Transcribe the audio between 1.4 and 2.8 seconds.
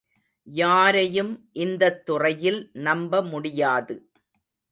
இந்தத் துறையில்